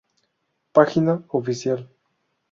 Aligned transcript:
Página 0.73 1.27
oficial 1.29 1.87